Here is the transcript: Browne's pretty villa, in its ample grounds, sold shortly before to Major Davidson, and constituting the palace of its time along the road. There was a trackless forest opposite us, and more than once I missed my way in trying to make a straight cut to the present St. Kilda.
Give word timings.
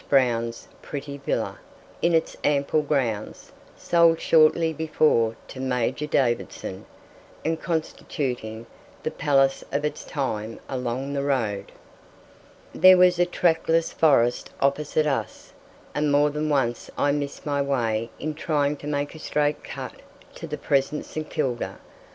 Browne's 0.09 0.67
pretty 0.81 1.19
villa, 1.19 1.59
in 2.01 2.15
its 2.15 2.35
ample 2.43 2.81
grounds, 2.81 3.51
sold 3.77 4.19
shortly 4.19 4.73
before 4.73 5.35
to 5.49 5.59
Major 5.59 6.07
Davidson, 6.07 6.87
and 7.45 7.61
constituting 7.61 8.65
the 9.03 9.11
palace 9.11 9.63
of 9.71 9.85
its 9.85 10.03
time 10.03 10.59
along 10.67 11.13
the 11.13 11.21
road. 11.21 11.71
There 12.73 12.97
was 12.97 13.19
a 13.19 13.27
trackless 13.27 13.93
forest 13.93 14.49
opposite 14.59 15.05
us, 15.05 15.53
and 15.93 16.11
more 16.11 16.31
than 16.31 16.49
once 16.49 16.89
I 16.97 17.11
missed 17.11 17.45
my 17.45 17.61
way 17.61 18.09
in 18.19 18.33
trying 18.33 18.77
to 18.77 18.87
make 18.87 19.13
a 19.13 19.19
straight 19.19 19.63
cut 19.63 19.93
to 20.33 20.47
the 20.47 20.57
present 20.57 21.05
St. 21.05 21.29
Kilda. 21.29 21.77